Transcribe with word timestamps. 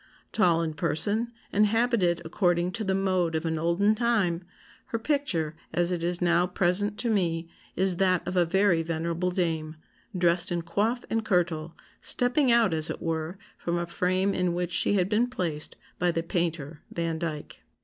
Tall 0.31 0.63
in 0.63 0.73
person, 0.73 1.31
and 1.53 1.67
habited 1.67 2.23
according 2.25 2.71
to 2.71 2.83
the 2.83 2.95
'mode' 2.95 3.35
of 3.35 3.45
an 3.45 3.59
olden 3.59 3.93
time, 3.93 4.43
her 4.87 4.97
picture, 4.97 5.55
as 5.73 5.91
it 5.91 6.01
is 6.03 6.23
now 6.23 6.47
present 6.47 6.97
to 6.97 7.09
me, 7.11 7.47
is 7.75 7.97
that 7.97 8.27
of 8.27 8.35
a 8.35 8.43
very 8.43 8.81
venerable 8.81 9.29
dame, 9.29 9.75
dressed 10.17 10.51
in 10.51 10.63
coif 10.63 11.03
and 11.11 11.23
kirtle, 11.23 11.75
stepping 12.01 12.51
out, 12.51 12.73
as 12.73 12.89
it 12.89 12.99
were, 12.99 13.37
from 13.59 13.77
a 13.77 13.85
frame 13.85 14.33
in 14.33 14.53
which 14.55 14.71
she 14.71 14.93
had 14.95 15.07
been 15.07 15.27
placed 15.29 15.75
by 15.99 16.09
the 16.09 16.23
painter 16.23 16.81
Vandyke." 16.91 17.61